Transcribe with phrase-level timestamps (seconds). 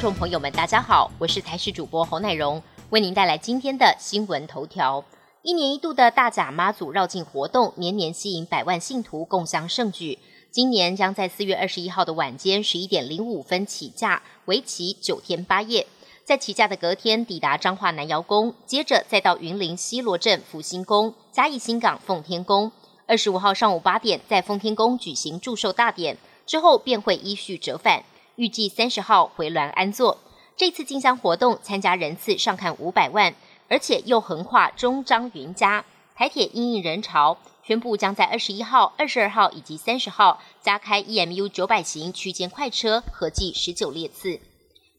[0.00, 5.04] 众朋友们，大家好，我是台视主播侯乃荣，为您带来今天的新闻头条。
[5.42, 10.18] 一年一度的大甲妈祖绕境活动，年年吸引百万信徒共襄盛举。
[10.50, 15.86] 今年将在四月二十一号的晚间十一点零五分起驾，为期九天八夜。
[16.24, 22.72] 在起驾的隔天抵达彰化南窑宫，接着再到云林西罗镇福星宫、嘉义新港奉天宫。
[23.06, 28.02] 二十五号上午八点在奉天宫举行祝寿大典，之后便会依序折返，
[28.36, 30.18] 预计三十号回銮安坐。
[30.56, 33.34] 这次进香活动参加人次上看五百万。
[33.72, 35.84] 而且又横跨中彰云嘉
[36.16, 44.40] 台铁，因应人潮，宣布将在二十一号、二十二号以及三十号加开 EMU 九百型区间快车，合计十九列次。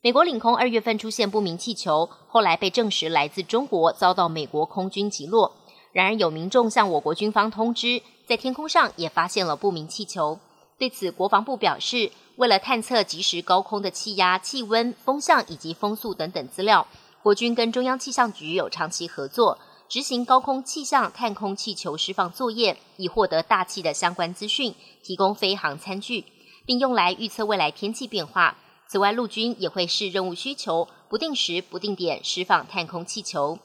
[0.01, 5.51] 美国领空二月份出现不明气球，后来被证实来自中国，遭到美国空军击落。
[5.91, 10.39] 然而有民众向我国军方通知，在天空上也发现了不明气球。
[10.81, 16.87] 对此，国防部表示，为了探测及时高空的气压、气温、风向以及风速等等资料。
[17.21, 26.25] 国军跟中央气象局有长期合作，执行高空气象探空气球释放作业，以获得大气的相关资讯，提供飞航餐具，
[26.65, 28.57] 并用来预测未来天气变化。
[28.87, 33.59] 此外，陆军也会视任务需求，不定时、不定点释放探空气球。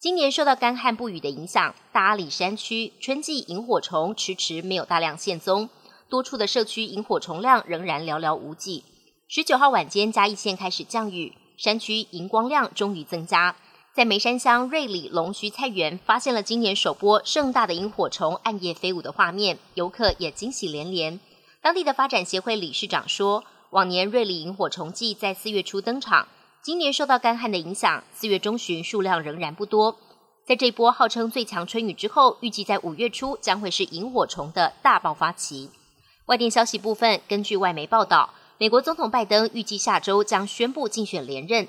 [0.00, 5.68] 今年受到干旱不雨的影响，大阿里山区春季萤火虫迟迟没有大量现踪，
[6.08, 8.84] 多处的社区萤火虫量仍然寥寥无几。
[9.28, 11.34] 十九号晚间，嘉义县开始降雨。
[11.56, 13.56] 山区荧光量终于增加，
[13.94, 21.18] 在梅山乡瑞里龙须菜园发现了今年首波盛大的萤火虫暗夜飞舞的画面，游客也惊喜连连。
[21.62, 26.28] 当地的发展协会理事长说，往年瑞里萤火虫季在四月初登场，
[26.62, 29.96] 今年受到干旱的影响，四月中旬数量仍然不多。
[30.46, 35.70] 在这波号称最强春雨之后，预计在五月初将会是萤火虫的大爆发期。
[36.26, 38.30] 外电消息部分，根据外媒报道。
[38.58, 41.68] 美国总统拜登预计下周将宣布竞选连任。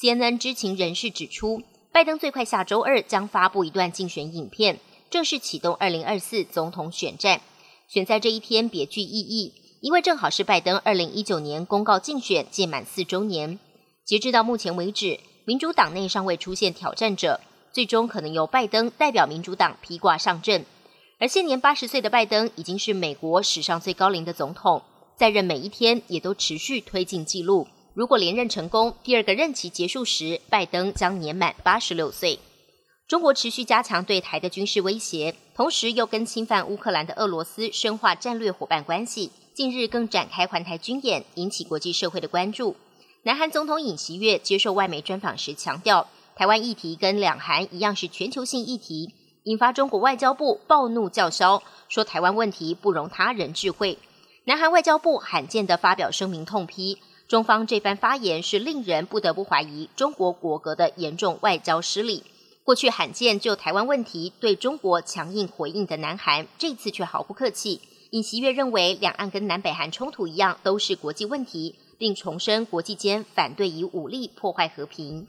[0.00, 1.62] CNN 知情人士指出，
[1.92, 4.78] 拜登最快下周二将发布一段竞选影片，
[5.10, 7.42] 正式启动2024总统选战。
[7.86, 9.52] 选在这一天别具意义，
[9.82, 13.58] 因为正好是拜登2019年公告竞选届满四周年。
[14.06, 17.42] 截至到目前为止，民主党内尚未出现挑战者，
[17.74, 20.64] 最终可能由拜登代表民主党披挂上阵。
[21.20, 24.80] 而现年八十岁的拜登已经是美国史上最高龄的总统。
[25.16, 27.66] 在任每一天也都持续推进记录。
[27.92, 32.38] 如果连任成功，第二个任期结束时，拜登将年满八十六岁。
[33.08, 39.32] 中国持续加强对台的军事威胁，同时又跟侵犯乌克兰的俄罗斯深化战略伙伴关系。
[39.52, 42.76] 近日更展开环台军演，引起国际社会的关注。
[43.24, 49.12] 南韩总统尹锡悦接受外媒专访时强调，台湾议题跟两韩一样是全球性议题，
[49.44, 53.98] 引发中国外交部暴怒叫嚣，说台湾问题不容他人智慧。
[54.44, 62.24] 南韩外交部罕见的发表声明痛批中方这番发言是令人不得不怀疑中国国格的严重外交失礼。
[62.64, 67.80] 过去罕见就台湾问题对中国强硬回应的南韩，这次却毫不客气。
[68.10, 75.26] 尹锡悦认为两岸跟南北韩冲突一样都是国际问题，并重申国际间反对以武力破坏和平。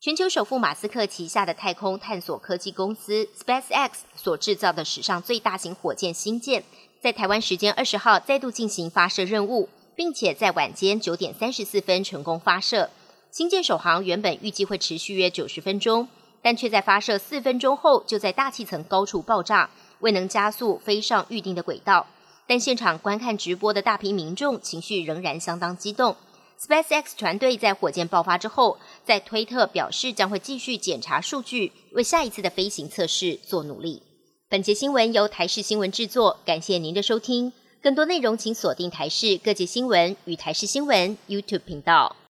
[0.00, 6.62] 全球首富马斯克旗下的太空探索科技公司 SpaceX 所制造的史上最大型火箭星舰。
[7.00, 12.90] 在台湾时间二十号再度进行发射任务，并且在晚间九点三十四分成功发射。
[13.32, 16.06] 星舰首航原本预计会持续约九十分钟，
[16.40, 22.06] 但却在发射四分钟后就在大气层高处爆炸，未能加速飞上预定的轨道。
[22.46, 26.14] 但现场观看直播的大批民众情绪仍然相当激动。
[26.60, 34.02] SpaceX 团队在火箭爆发之后，在推特表示将会继续检查数据，为下一次的飞行测试做努力。
[34.48, 37.52] 本节新闻由台视新闻制作，感谢您的收听。
[37.80, 42.16] 更多内容请锁定台视各界新闻与台视新闻 YouTube 频道。